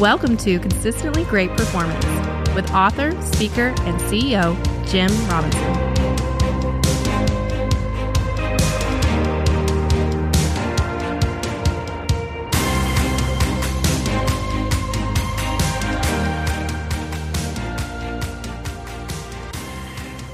Welcome 0.00 0.36
to 0.38 0.58
Consistently 0.58 1.24
Great 1.24 1.48
Performance 1.56 2.04
with 2.54 2.70
author, 2.72 3.18
speaker, 3.22 3.72
and 3.78 3.98
CEO 4.02 4.54
Jim 4.86 5.10
Robinson. 5.26 5.62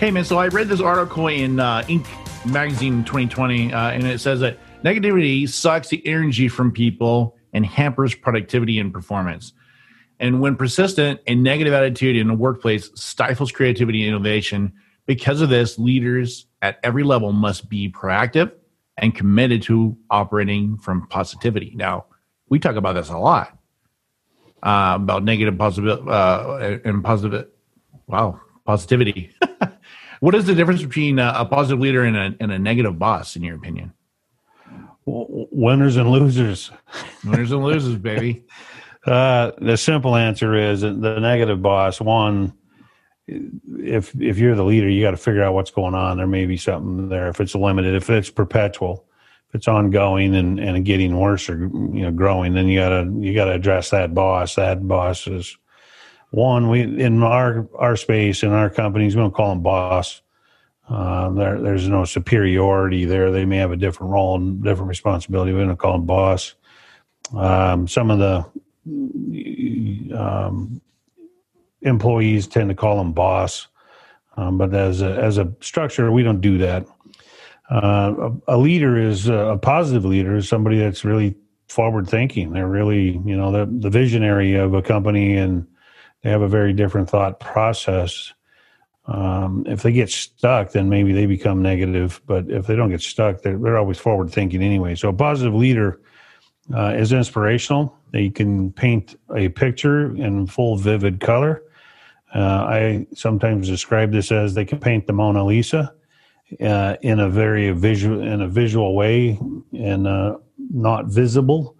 Hey 0.00 0.10
man, 0.10 0.24
so 0.24 0.38
I 0.38 0.48
read 0.48 0.66
this 0.66 0.80
article 0.80 1.28
in 1.28 1.60
uh, 1.60 1.82
Inc. 1.82 2.08
magazine 2.50 3.04
2020, 3.04 3.72
uh, 3.72 3.90
and 3.90 4.04
it 4.04 4.20
says 4.20 4.40
that 4.40 4.58
negativity 4.82 5.48
sucks 5.48 5.86
the 5.86 6.04
energy 6.04 6.48
from 6.48 6.72
people 6.72 7.36
and 7.52 7.66
hampers 7.66 8.14
productivity 8.14 8.78
and 8.78 8.92
performance. 8.92 9.52
And 10.20 10.40
when 10.40 10.56
persistent 10.56 11.20
and 11.26 11.42
negative 11.42 11.72
attitude 11.72 12.16
in 12.16 12.28
the 12.28 12.34
workplace 12.34 12.90
stifles 12.94 13.50
creativity 13.50 14.02
and 14.02 14.08
innovation, 14.08 14.72
because 15.06 15.40
of 15.40 15.48
this, 15.48 15.78
leaders 15.78 16.46
at 16.62 16.78
every 16.82 17.02
level 17.02 17.32
must 17.32 17.68
be 17.68 17.90
proactive 17.90 18.52
and 18.96 19.14
committed 19.14 19.62
to 19.62 19.96
operating 20.10 20.78
from 20.78 21.06
positivity. 21.08 21.72
Now, 21.74 22.06
we 22.48 22.58
talk 22.58 22.76
about 22.76 22.92
this 22.92 23.08
a 23.08 23.18
lot 23.18 23.58
uh, 24.62 24.92
about 24.96 25.24
negative 25.24 25.58
positive 25.58 26.08
uh, 26.08 26.78
and 26.84 27.02
positive. 27.02 27.48
Wow, 28.06 28.40
positivity. 28.64 29.30
what 30.20 30.34
is 30.34 30.44
the 30.44 30.54
difference 30.54 30.82
between 30.82 31.18
a, 31.18 31.32
a 31.36 31.44
positive 31.44 31.80
leader 31.80 32.04
and 32.04 32.16
a, 32.16 32.34
and 32.40 32.52
a 32.52 32.58
negative 32.58 32.98
boss, 32.98 33.36
in 33.36 33.42
your 33.42 33.56
opinion? 33.56 33.92
Winners 35.06 35.96
and 35.96 36.10
losers. 36.10 36.70
Winners 37.24 37.52
and 37.52 37.64
losers, 37.64 37.96
baby. 37.96 38.44
Uh, 39.04 39.50
the 39.60 39.76
simple 39.76 40.14
answer 40.14 40.54
is 40.54 40.82
the 40.82 41.18
negative 41.18 41.60
boss. 41.60 42.00
One, 42.00 42.52
if 43.26 44.14
if 44.20 44.38
you're 44.38 44.54
the 44.54 44.64
leader, 44.64 44.88
you 44.88 45.02
got 45.02 45.10
to 45.12 45.16
figure 45.16 45.42
out 45.42 45.54
what's 45.54 45.72
going 45.72 45.94
on. 45.94 46.18
There 46.18 46.26
may 46.28 46.46
be 46.46 46.56
something 46.56 47.08
there. 47.08 47.28
If 47.28 47.40
it's 47.40 47.56
limited, 47.56 47.94
if 47.94 48.08
it's 48.10 48.30
perpetual, 48.30 49.04
if 49.48 49.56
it's 49.56 49.68
ongoing 49.68 50.34
and, 50.34 50.58
and 50.58 50.84
getting 50.84 51.18
worse 51.18 51.50
or 51.50 51.58
you 51.58 52.02
know 52.02 52.10
growing, 52.10 52.54
then 52.54 52.68
you 52.68 52.78
gotta 52.78 53.12
you 53.18 53.34
gotta 53.34 53.52
address 53.52 53.90
that 53.90 54.14
boss. 54.14 54.54
That 54.54 54.86
boss 54.86 55.26
is 55.26 55.58
one. 56.30 56.68
We 56.68 56.82
in 56.82 57.22
our 57.22 57.68
our 57.76 57.96
space 57.96 58.42
in 58.42 58.50
our 58.50 58.70
companies, 58.70 59.14
we 59.14 59.22
don't 59.22 59.34
call 59.34 59.50
them 59.50 59.62
boss. 59.62 60.21
Uh, 60.92 61.30
there, 61.30 61.58
there's 61.58 61.88
no 61.88 62.04
superiority 62.04 63.06
there. 63.06 63.32
They 63.32 63.46
may 63.46 63.56
have 63.56 63.72
a 63.72 63.76
different 63.76 64.12
role 64.12 64.36
and 64.36 64.62
different 64.62 64.90
responsibility. 64.90 65.52
We 65.52 65.60
don't 65.60 65.78
call 65.78 65.92
them 65.92 66.04
boss. 66.04 66.54
Um, 67.34 67.88
some 67.88 68.10
of 68.10 68.18
the 68.18 68.44
um, 70.14 70.82
employees 71.80 72.46
tend 72.46 72.68
to 72.68 72.74
call 72.74 72.98
them 72.98 73.14
boss, 73.14 73.68
um, 74.36 74.58
but 74.58 74.74
as 74.74 75.00
a, 75.00 75.14
as 75.14 75.38
a 75.38 75.50
structure, 75.60 76.12
we 76.12 76.22
don't 76.22 76.42
do 76.42 76.58
that. 76.58 76.86
Uh, 77.70 78.30
a, 78.46 78.56
a, 78.56 78.58
leader 78.58 78.98
is 78.98 79.28
a, 79.28 79.34
a 79.34 79.58
positive 79.58 80.04
leader 80.04 80.36
is 80.36 80.46
somebody 80.46 80.78
that's 80.78 81.06
really 81.06 81.34
forward 81.68 82.06
thinking. 82.06 82.52
They're 82.52 82.68
really, 82.68 83.12
you 83.24 83.34
know, 83.34 83.50
the, 83.50 83.66
the 83.66 83.88
visionary 83.88 84.56
of 84.56 84.74
a 84.74 84.82
company 84.82 85.38
and 85.38 85.66
they 86.22 86.28
have 86.28 86.42
a 86.42 86.48
very 86.48 86.74
different 86.74 87.08
thought 87.08 87.40
process. 87.40 88.34
Um, 89.06 89.64
if 89.66 89.82
they 89.82 89.92
get 89.92 90.10
stuck, 90.10 90.72
then 90.72 90.88
maybe 90.88 91.12
they 91.12 91.26
become 91.26 91.60
negative. 91.60 92.20
But 92.26 92.48
if 92.48 92.66
they 92.66 92.76
don't 92.76 92.90
get 92.90 93.00
stuck, 93.00 93.42
they're, 93.42 93.58
they're 93.58 93.78
always 93.78 93.98
forward 93.98 94.30
thinking 94.30 94.62
anyway. 94.62 94.94
So 94.94 95.08
a 95.08 95.12
positive 95.12 95.54
leader 95.54 96.00
uh, 96.74 96.94
is 96.96 97.12
inspirational. 97.12 97.96
They 98.12 98.30
can 98.30 98.72
paint 98.72 99.18
a 99.34 99.48
picture 99.48 100.14
in 100.14 100.46
full 100.46 100.76
vivid 100.76 101.20
color. 101.20 101.62
Uh, 102.34 102.38
I 102.38 103.06
sometimes 103.14 103.68
describe 103.68 104.12
this 104.12 104.32
as 104.32 104.54
they 104.54 104.64
can 104.64 104.78
paint 104.78 105.06
the 105.06 105.12
Mona 105.12 105.44
Lisa 105.44 105.94
uh, 106.60 106.96
in 107.02 107.20
a 107.20 107.28
very 107.28 107.70
visual 107.72 108.20
in 108.20 108.40
a 108.42 108.48
visual 108.48 108.94
way 108.94 109.38
and 109.72 110.06
uh, 110.06 110.36
not 110.70 111.06
visible, 111.06 111.76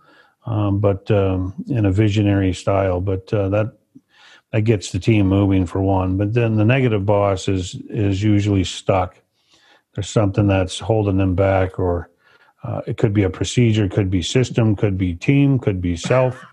um, 0.47 0.79
but 0.79 1.11
um, 1.11 1.55
in 1.69 1.87
a 1.87 1.93
visionary 1.93 2.53
style. 2.53 3.01
But 3.01 3.33
uh, 3.33 3.49
that 3.51 3.79
that 4.53 4.63
gets 4.63 4.93
the 4.93 4.99
team 4.99 5.27
moving 5.29 5.67
for 5.67 5.81
one. 5.81 6.17
But 6.17 6.35
then 6.35 6.57
the 6.57 6.65
negative 6.65 7.05
boss 7.05 7.49
is 7.49 7.75
is 7.89 8.23
usually 8.23 8.65
stuck. 8.65 9.21
There's 9.95 10.09
something 10.09 10.47
that's 10.47 10.79
holding 10.79 11.17
them 11.17 11.35
back, 11.35 11.79
or 11.79 12.11
uh, 12.63 12.83
it 12.87 12.97
could 12.97 13.13
be 13.13 13.25
a 13.25 13.31
procedure, 13.31 13.89
could 13.89 14.11
be 14.11 14.23
system, 14.23 14.77
could 14.77 14.97
be 14.97 15.15
team, 15.15 15.59
could 15.59 15.81
be 15.81 15.97
self. 15.97 16.45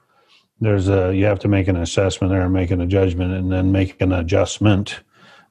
There's 0.60 0.90
a 0.90 1.16
you 1.16 1.26
have 1.26 1.40
to 1.40 1.48
make 1.48 1.68
an 1.68 1.76
assessment 1.76 2.32
there 2.32 2.42
and 2.42 2.54
make 2.54 2.72
a 2.72 2.86
judgment, 2.86 3.34
and 3.34 3.52
then 3.52 3.72
make 3.72 4.02
an 4.02 4.12
adjustment 4.12 5.02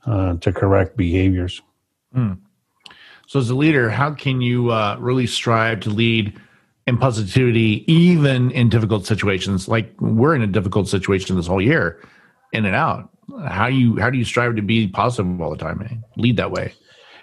uh, 0.06 0.36
to 0.36 0.52
correct 0.52 0.96
behaviors. 0.96 1.62
Hmm. 2.12 2.34
So, 3.26 3.38
as 3.38 3.50
a 3.50 3.54
leader, 3.54 3.90
how 3.90 4.12
can 4.14 4.40
you 4.40 4.70
uh, 4.70 4.96
really 4.98 5.26
strive 5.26 5.80
to 5.80 5.90
lead 5.90 6.38
in 6.86 6.96
positivity, 6.96 7.84
even 7.92 8.50
in 8.52 8.70
difficult 8.70 9.04
situations? 9.04 9.68
Like 9.68 9.94
we're 10.00 10.34
in 10.34 10.40
a 10.40 10.46
difficult 10.46 10.88
situation 10.88 11.36
this 11.36 11.46
whole 11.46 11.60
year 11.60 12.00
in 12.52 12.64
and 12.64 12.74
out. 12.74 13.10
How 13.46 13.66
you 13.66 13.98
how 13.98 14.10
do 14.10 14.18
you 14.18 14.24
strive 14.24 14.56
to 14.56 14.62
be 14.62 14.88
positive 14.88 15.40
all 15.40 15.50
the 15.50 15.56
time? 15.56 15.78
Man? 15.78 16.04
Lead 16.16 16.36
that 16.38 16.50
way. 16.50 16.72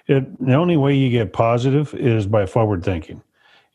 It, 0.07 0.45
the 0.45 0.53
only 0.53 0.77
way 0.77 0.95
you 0.95 1.09
get 1.09 1.33
positive 1.33 1.93
is 1.95 2.27
by 2.27 2.45
forward 2.45 2.83
thinking. 2.83 3.23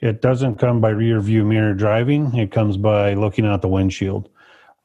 It 0.01 0.23
doesn't 0.23 0.57
come 0.57 0.81
by 0.81 0.91
rear 0.91 1.21
view 1.21 1.45
mirror 1.45 1.75
driving. 1.75 2.35
It 2.37 2.53
comes 2.53 2.77
by 2.77 3.15
looking 3.15 3.47
out 3.47 3.63
the 3.63 3.69
windshield. 3.69 4.29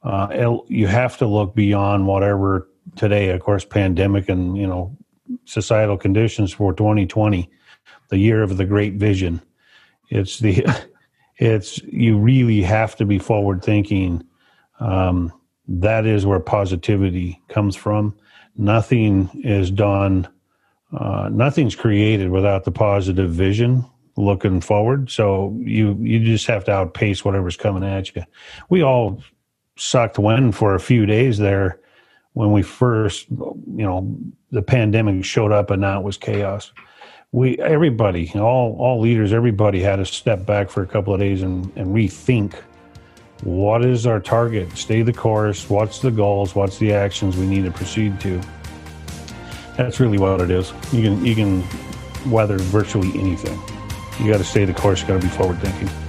Uh, 0.02 0.28
it, 0.30 0.60
you 0.68 0.86
have 0.86 1.16
to 1.18 1.26
look 1.26 1.54
beyond 1.54 2.06
whatever 2.06 2.68
today, 2.96 3.30
of 3.30 3.40
course, 3.40 3.64
pandemic 3.64 4.28
and 4.28 4.56
you 4.56 4.66
know 4.66 4.96
societal 5.44 5.96
conditions 5.96 6.52
for 6.52 6.72
2020, 6.72 7.48
the 8.08 8.18
year 8.18 8.42
of 8.42 8.56
the 8.56 8.64
great 8.64 8.94
vision. 8.94 9.40
It's 10.10 10.38
the 10.38 10.64
it's 11.36 11.78
you 11.84 12.18
really 12.18 12.62
have 12.62 12.96
to 12.96 13.04
be 13.04 13.18
forward 13.18 13.64
thinking. 13.64 14.24
Um, 14.80 15.32
that 15.68 16.06
is 16.06 16.24
where 16.24 16.40
positivity 16.40 17.40
comes 17.48 17.76
from. 17.76 18.16
Nothing 18.56 19.30
is 19.44 19.70
done, 19.70 20.28
uh, 20.96 21.28
nothing's 21.30 21.74
created 21.74 22.30
without 22.30 22.64
the 22.64 22.70
positive 22.70 23.30
vision 23.30 23.84
looking 24.16 24.60
forward. 24.60 25.10
So 25.10 25.56
you 25.60 25.96
you 26.00 26.20
just 26.20 26.46
have 26.46 26.64
to 26.64 26.72
outpace 26.72 27.24
whatever's 27.24 27.56
coming 27.56 27.84
at 27.84 28.14
you. 28.14 28.24
We 28.70 28.82
all 28.82 29.22
sucked 29.76 30.18
wind 30.18 30.56
for 30.56 30.74
a 30.74 30.80
few 30.80 31.04
days 31.04 31.38
there 31.38 31.80
when 32.32 32.52
we 32.52 32.62
first, 32.62 33.28
you 33.30 33.84
know, 33.84 34.16
the 34.50 34.62
pandemic 34.62 35.24
showed 35.24 35.52
up 35.52 35.70
and 35.70 35.82
now 35.82 36.00
it 36.00 36.04
was 36.04 36.16
chaos. 36.16 36.72
We 37.32 37.58
everybody, 37.58 38.30
all 38.34 38.76
all 38.78 39.00
leaders, 39.00 39.32
everybody 39.32 39.80
had 39.80 39.96
to 39.96 40.06
step 40.06 40.46
back 40.46 40.70
for 40.70 40.82
a 40.82 40.86
couple 40.86 41.12
of 41.12 41.20
days 41.20 41.42
and, 41.42 41.70
and 41.76 41.88
rethink 41.88 42.54
what 43.42 43.84
is 43.84 44.06
our 44.06 44.20
target? 44.20 44.76
Stay 44.76 45.02
the 45.02 45.12
course. 45.12 45.68
What's 45.68 45.98
the 45.98 46.10
goals? 46.10 46.54
What's 46.54 46.78
the 46.78 46.92
actions 46.92 47.36
we 47.36 47.46
need 47.46 47.64
to 47.64 47.70
proceed 47.70 48.20
to? 48.20 48.40
That's 49.76 50.00
really 50.00 50.18
what 50.18 50.40
it 50.40 50.50
is. 50.50 50.72
You 50.92 51.02
can 51.02 51.24
you 51.24 51.34
can 51.34 51.62
weather 52.30 52.58
virtually 52.58 53.10
anything. 53.18 53.60
You 54.18 54.30
got 54.30 54.38
to 54.38 54.44
stay 54.44 54.64
the 54.64 54.72
course. 54.72 55.02
You 55.02 55.08
got 55.08 55.20
to 55.20 55.26
be 55.26 55.34
forward 55.34 55.60
thinking. 55.60 56.05